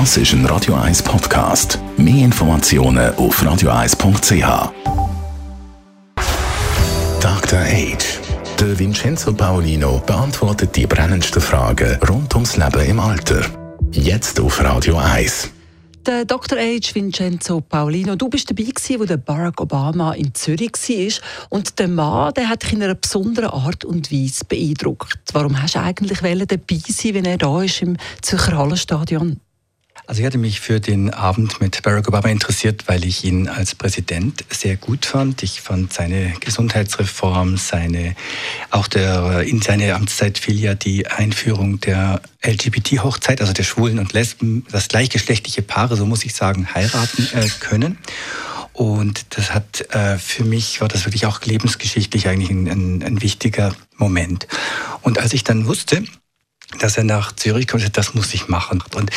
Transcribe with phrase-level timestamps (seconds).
[0.00, 1.78] Das ist ein Radio 1 Podcast.
[1.96, 4.72] Mehr Informationen auf radio1.ch.
[7.20, 7.58] Dr.
[7.60, 8.18] Age.
[8.58, 13.42] Der Vincenzo Paolino beantwortet die brennendsten Fragen rund ums Leben im Alter.
[13.92, 15.50] Jetzt auf Radio 1.
[16.04, 16.58] Der Dr.
[16.58, 16.92] H.
[16.92, 21.48] Vincenzo Paulino, du bist dabei gewesen, wo der Barack Obama in Zürich war.
[21.50, 25.20] Und der Mann, der hat dich in einer besonderen Art und Weise beeindruckt.
[25.32, 29.38] Warum hast du eigentlich dabei sein, wenn er da ist im Zürcher Hallenstadion?
[30.06, 33.74] Also ich hatte mich für den Abend mit Barack Obama interessiert, weil ich ihn als
[33.74, 35.42] Präsident sehr gut fand.
[35.42, 38.14] Ich fand seine Gesundheitsreform, seine,
[38.70, 44.12] auch der, in seine Amtszeit fiel ja die Einführung der LGBT-Hochzeit, also der Schwulen und
[44.12, 47.96] Lesben, das gleichgeschlechtliche Paare, so muss ich sagen, heiraten äh, können.
[48.74, 53.22] Und das hat äh, für mich war das wirklich auch lebensgeschichtlich eigentlich ein, ein, ein
[53.22, 54.48] wichtiger Moment.
[55.00, 56.04] Und als ich dann wusste,
[56.80, 58.82] dass er nach Zürich kommt, das muss ich machen.
[58.94, 59.10] Und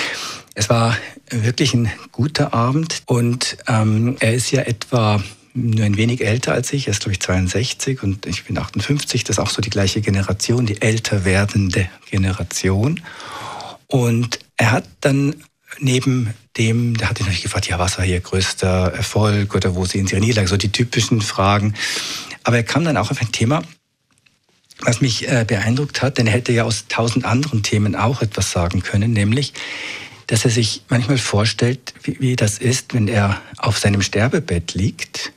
[0.53, 0.97] es war
[1.29, 5.21] wirklich ein guter Abend und ähm, er ist ja etwa
[5.53, 6.87] nur ein wenig älter als ich.
[6.87, 9.23] Er ist, glaube ich, 62 und ich bin 58.
[9.23, 13.01] Das ist auch so die gleiche Generation, die älter werdende Generation.
[13.87, 15.35] Und er hat dann
[15.79, 19.85] neben dem, da hatte ich natürlich gefragt, ja, was war Ihr größter Erfolg oder wo
[19.85, 20.47] sehen Sie Ihre Niederlage?
[20.47, 21.73] So die typischen Fragen.
[22.43, 23.63] Aber er kam dann auch auf ein Thema,
[24.81, 28.51] was mich äh, beeindruckt hat, denn er hätte ja aus tausend anderen Themen auch etwas
[28.51, 29.53] sagen können, nämlich
[30.27, 35.31] dass er sich manchmal vorstellt, wie, wie das ist, wenn er auf seinem Sterbebett liegt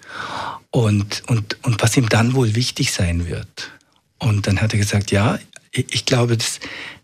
[0.71, 3.71] und, und, und was ihm dann wohl wichtig sein wird.
[4.19, 5.39] Und dann hat er gesagt, ja,
[5.73, 6.59] ich glaube, dass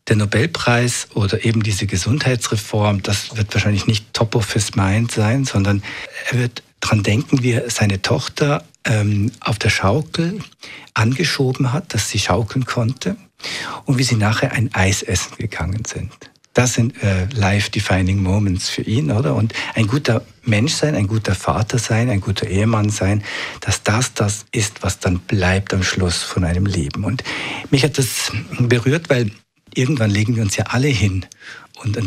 [0.09, 5.45] der Nobelpreis oder eben diese Gesundheitsreform, das wird wahrscheinlich nicht top of his mind sein,
[5.45, 5.83] sondern
[6.31, 10.41] er wird dran denken, wie er seine Tochter ähm, auf der Schaukel
[10.95, 13.17] angeschoben hat, dass sie schaukeln konnte
[13.85, 16.13] und wie sie nachher ein Eis essen gegangen sind.
[16.55, 19.35] Das sind äh, life-defining Moments für ihn, oder?
[19.35, 23.23] Und ein guter Mensch sein, ein guter Vater sein, ein guter Ehemann sein,
[23.61, 27.05] dass das das ist, was dann bleibt am Schluss von einem Leben.
[27.05, 27.23] Und
[27.71, 29.33] mich hat das berührt, weil
[29.75, 31.27] irgendwann legen wir uns ja alle hin.
[31.85, 31.99] Und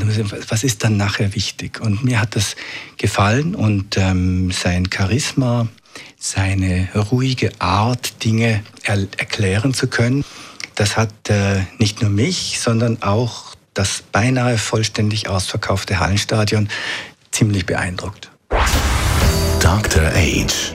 [0.50, 1.80] was ist dann nachher wichtig?
[1.80, 2.56] Und mir hat das
[2.98, 5.68] gefallen und ähm, sein Charisma,
[6.20, 10.24] seine ruhige Art, Dinge er erklären zu können,
[10.76, 16.68] das hat äh, nicht nur mich, sondern auch das beinahe vollständig ausverkaufte Hallenstadion
[17.32, 18.30] ziemlich beeindruckt.
[19.60, 20.12] Dr.
[20.14, 20.74] Age.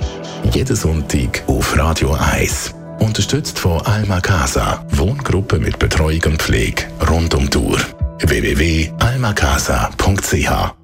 [0.53, 2.75] Jeden Sonntag auf Radio 1.
[2.99, 4.85] Unterstützt von Alma Casa.
[4.91, 7.79] Wohngruppe mit Betreuung und Pflege rund um Tour.
[8.21, 10.84] www.almacasa.ch